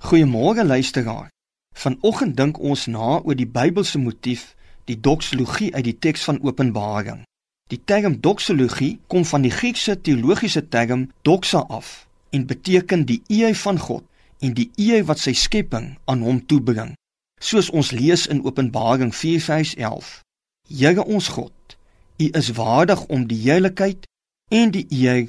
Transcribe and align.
Goeiemôre 0.00 0.64
luisteraar. 0.64 1.28
Vanoggend 1.74 2.36
dink 2.36 2.58
ons 2.58 2.86
na 2.86 3.18
oor 3.18 3.34
die 3.34 3.48
Bybelse 3.50 3.98
motief, 3.98 4.54
die 4.86 4.96
doxologie 5.00 5.72
uit 5.74 5.84
die 5.84 5.98
teks 5.98 6.22
van 6.24 6.38
Openbaring. 6.42 7.24
Die 7.68 7.80
term 7.84 8.20
doxologie 8.20 9.00
kom 9.06 9.24
van 9.26 9.42
die 9.42 9.50
Griekse 9.50 9.98
teologiese 10.00 10.62
term 10.68 11.08
doxa 11.26 11.64
af 11.68 12.06
en 12.30 12.46
beteken 12.46 13.04
die 13.10 13.20
eer 13.26 13.54
van 13.54 13.78
God 13.78 14.06
en 14.38 14.54
die 14.54 14.70
eer 14.76 15.02
wat 15.10 15.18
sy 15.18 15.34
skepping 15.34 15.90
aan 16.06 16.22
hom 16.22 16.40
toebring. 16.46 16.94
Soos 17.42 17.70
ons 17.70 17.90
lees 17.90 18.26
in 18.30 18.44
Openbaring 18.46 19.12
4:11. 19.14 20.22
Here 20.68 21.04
ons 21.04 21.28
God, 21.28 21.76
U 22.22 22.26
is 22.38 22.52
waardig 22.54 23.04
om 23.06 23.26
die 23.26 23.42
heiligheid 23.50 24.06
en 24.48 24.70
die 24.70 24.86
eer 24.90 25.26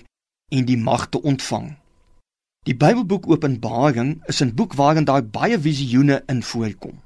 en 0.50 0.66
die 0.66 0.78
mag 0.78 1.10
te 1.10 1.22
ontvang. 1.22 1.76
Die 2.70 2.78
Bybelboek 2.78 3.26
Openbaring 3.26 4.22
is 4.30 4.42
'n 4.44 4.54
boek 4.54 4.74
waarin 4.78 5.04
daar 5.04 5.26
baie 5.26 5.60
visioene 5.60 6.24
in 6.26 6.44
voorkom. 6.44 7.02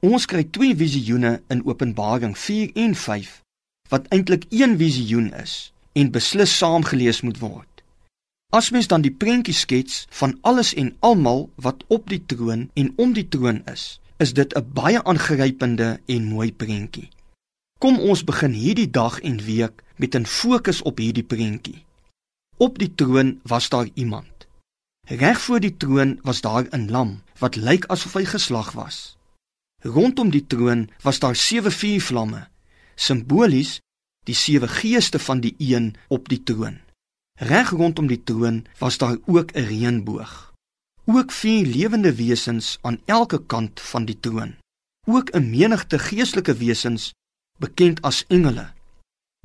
Ons 0.00 0.26
kry 0.30 0.44
twee 0.44 0.76
visioene 0.76 1.42
in 1.48 1.64
Openbaring 1.66 2.38
4 2.38 2.70
en 2.74 2.94
5 2.94 3.42
wat 3.88 4.06
eintlik 4.08 4.44
een 4.48 4.76
visioen 4.78 5.32
is 5.34 5.72
en 5.92 6.10
beslis 6.10 6.56
saamgelees 6.56 7.20
moet 7.20 7.38
word. 7.38 7.82
As 8.54 8.70
mens 8.70 8.86
dan 8.86 9.02
die 9.02 9.10
prentjie 9.10 9.54
skets 9.54 10.06
van 10.10 10.38
alles 10.40 10.74
en 10.74 10.94
almal 11.00 11.50
wat 11.54 11.82
op 11.86 12.08
die 12.08 12.22
troon 12.26 12.70
en 12.74 12.92
om 12.96 13.12
die 13.12 13.28
troon 13.28 13.62
is, 13.72 14.00
is 14.16 14.32
dit 14.32 14.54
'n 14.54 14.70
baie 14.72 15.02
aangrypende 15.04 16.00
en 16.06 16.24
mooi 16.24 16.52
prentjie. 16.52 17.08
Kom 17.78 17.98
ons 17.98 18.24
begin 18.24 18.52
hierdie 18.52 18.90
dag 18.90 19.20
en 19.20 19.42
week 19.42 19.82
met 19.96 20.14
'n 20.14 20.26
fokus 20.26 20.82
op 20.82 20.98
hierdie 20.98 21.26
prentjie. 21.26 21.84
Op 22.56 22.78
die 22.78 22.94
troon 22.94 23.40
was 23.42 23.68
daar 23.68 23.88
iemand 23.94 24.35
Reg 25.08 25.40
voor 25.40 25.60
die 25.60 25.76
troon 25.76 26.18
was 26.22 26.40
daar 26.40 26.66
'n 26.70 26.90
lam 26.90 27.22
wat 27.38 27.56
lyk 27.56 27.84
asof 27.86 28.12
hy 28.12 28.24
geslag 28.24 28.72
was. 28.72 29.16
Rondom 29.78 30.30
die 30.30 30.46
troon 30.46 30.90
was 31.02 31.18
daar 31.18 31.36
sewe 31.36 31.70
vuurvlamme, 31.70 32.48
simbolies 32.94 33.78
die 34.24 34.34
sewe 34.34 34.68
geeste 34.68 35.18
van 35.18 35.40
die 35.40 35.54
een 35.58 35.94
op 36.08 36.28
die 36.28 36.42
troon. 36.42 36.78
Reg 37.38 37.70
rondom 37.70 38.06
die 38.06 38.22
troon 38.24 38.66
was 38.78 38.98
daar 38.98 39.16
ook 39.26 39.52
'n 39.52 39.66
reënboog. 39.70 40.52
Ook 41.04 41.32
vier 41.32 41.66
lewende 41.66 42.14
wesens 42.14 42.78
aan 42.80 43.00
elke 43.04 43.46
kant 43.46 43.80
van 43.80 44.04
die 44.04 44.20
troon. 44.20 44.56
Ook 45.06 45.30
'n 45.30 45.50
menigte 45.50 45.98
geestelike 45.98 46.54
wesens 46.54 47.12
bekend 47.58 48.02
as 48.02 48.24
engele. 48.26 48.72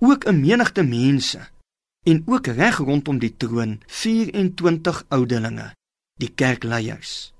Ook 0.01 0.25
'n 0.25 0.39
menigte 0.39 0.83
mense 0.83 1.49
en 2.03 2.23
ook 2.25 2.47
reg 2.47 2.77
rondom 2.77 3.19
die 3.21 3.33
troon 3.37 3.77
24 3.87 5.03
oudelinge, 5.13 5.67
die 6.17 6.31
kerkleiers. 6.33 7.33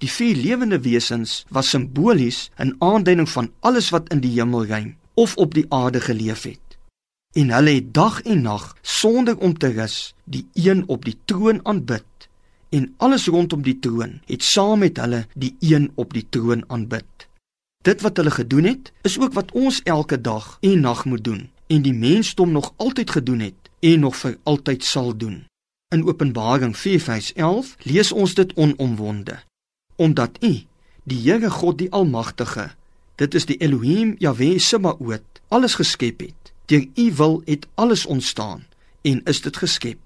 Die 0.00 0.08
vier 0.08 0.36
lewende 0.36 0.78
wesens 0.80 1.44
was 1.48 1.70
simbolies 1.70 2.50
'n 2.56 2.76
aanduiding 2.78 3.28
van 3.28 3.52
alles 3.60 3.90
wat 3.90 4.08
in 4.08 4.20
die 4.20 4.32
hemelruim 4.40 4.96
of 5.14 5.36
op 5.36 5.54
die 5.54 5.66
aarde 5.68 6.00
geleef 6.00 6.42
het. 6.42 6.78
En 7.34 7.50
hulle 7.50 7.70
het 7.70 7.94
dag 7.94 8.22
en 8.22 8.42
nag 8.42 8.76
sonder 8.82 9.38
om 9.38 9.58
te 9.58 9.68
rus 9.68 10.14
die 10.24 10.46
een 10.54 10.88
op 10.88 11.04
die 11.04 11.18
troon 11.24 11.60
aanbid 11.66 12.28
en 12.68 12.94
alles 12.96 13.26
rondom 13.26 13.62
die 13.62 13.78
troon 13.78 14.20
het 14.26 14.42
saam 14.42 14.78
met 14.78 14.96
hulle 14.96 15.26
die 15.34 15.56
een 15.60 15.92
op 15.94 16.12
die 16.12 16.26
troon 16.28 16.64
aanbid. 16.66 17.28
Dit 17.84 18.00
wat 18.00 18.16
hulle 18.16 18.30
gedoen 18.30 18.64
het, 18.64 18.92
is 19.02 19.18
ook 19.18 19.32
wat 19.32 19.52
ons 19.52 19.82
elke 19.82 20.20
dag 20.20 20.58
en 20.60 20.80
nag 20.80 21.04
moet 21.04 21.24
doen 21.24 21.50
en 21.66 21.82
die 21.82 21.94
mensdom 21.94 22.50
nog 22.52 22.72
altyd 22.76 23.10
gedoen 23.10 23.40
het 23.40 23.65
en 23.86 24.00
nog 24.00 24.16
vir 24.16 24.38
altyd 24.42 24.84
sal 24.84 25.16
doen. 25.16 25.44
In 25.94 26.06
Openbaring 26.06 26.76
4:11 26.76 27.76
lees 27.78 28.12
ons 28.12 28.34
dit 28.34 28.54
onomwonde. 28.54 29.38
Omdat 29.96 30.38
U, 30.40 30.64
die 31.02 31.20
Here 31.30 31.50
God 31.50 31.78
die 31.78 31.92
Almagtige, 31.92 32.70
dit 33.14 33.34
is 33.34 33.46
die 33.46 33.56
Elohim 33.56 34.14
Jahwe 34.18 34.58
Sebaot, 34.58 35.22
alles 35.48 35.74
geskep 35.74 36.20
het. 36.20 36.52
Deur 36.66 36.86
U 36.94 37.12
wil 37.14 37.42
het 37.44 37.66
alles 37.74 38.06
ontstaan 38.06 38.66
en 39.02 39.22
is 39.24 39.40
dit 39.40 39.56
geskep. 39.56 39.98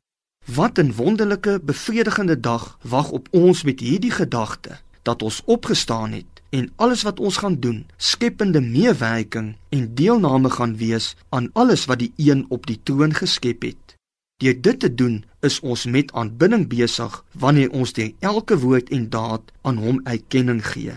Wat 0.45 0.79
'n 0.79 0.93
wonderlike, 0.93 1.61
bevredigende 1.63 2.41
dag 2.41 2.79
wag 2.83 3.11
op 3.11 3.29
ons 3.31 3.63
met 3.63 3.81
hierdie 3.81 4.11
gedagte 4.11 4.81
dat 5.03 5.23
ons 5.23 5.43
opgestaan 5.45 6.13
het 6.13 6.30
en 6.51 6.71
alles 6.77 7.03
wat 7.07 7.21
ons 7.21 7.37
gaan 7.37 7.57
doen, 7.63 7.87
skepende 7.97 8.61
meewerking 8.61 9.55
en 9.69 9.95
deelname 9.95 10.51
gaan 10.51 10.77
wees 10.77 11.15
aan 11.29 11.51
alles 11.53 11.87
wat 11.91 12.03
die 12.03 12.13
een 12.17 12.45
op 12.49 12.67
die 12.67 12.81
troon 12.83 13.15
geskep 13.15 13.63
het. 13.63 13.97
Deur 14.43 14.57
dit 14.61 14.81
te 14.81 14.95
doen, 14.95 15.25
is 15.41 15.61
ons 15.61 15.85
met 15.85 16.13
aanbidding 16.13 16.67
besig 16.69 17.25
wanneer 17.33 17.71
ons 17.71 17.93
deur 17.93 18.13
elke 18.19 18.59
woord 18.59 18.91
en 18.91 19.09
daad 19.13 19.53
aan 19.63 19.77
hom 19.77 20.01
erkenning 20.05 20.63
gee. 20.67 20.97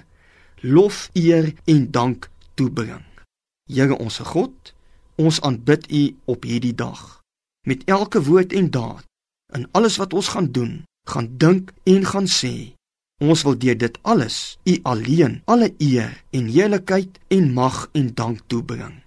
Lof, 0.61 1.09
eer 1.13 1.53
en 1.65 1.91
dank 1.91 2.29
toebring. 2.55 3.03
Here 3.67 3.97
ons 3.97 4.17
God, 4.17 4.73
ons 5.15 5.41
aanbid 5.41 5.91
U 5.91 6.03
op 6.25 6.47
hierdie 6.47 6.75
dag. 6.75 7.19
Met 7.67 7.83
elke 7.85 8.23
woord 8.23 8.53
en 8.53 8.71
daad, 8.71 9.03
in 9.53 9.67
alles 9.71 9.99
wat 10.01 10.13
ons 10.13 10.31
gaan 10.33 10.49
doen, 10.51 10.83
gaan 11.07 11.29
dink 11.37 11.71
en 11.83 12.05
gaan 12.05 12.27
sê, 12.27 12.73
Ons 13.23 13.45
wil 13.47 13.55
deur 13.55 13.77
dit 13.79 13.99
alles 14.03 14.37
U 14.67 14.73
alleen 14.83 15.39
alle 15.47 15.69
eer 15.79 16.11
en 16.35 16.49
heiligheid 16.51 17.19
en 17.31 17.53
mag 17.55 17.85
en 17.95 18.09
dank 18.17 18.43
toebring. 18.51 18.99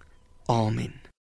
Amen. 0.48 1.05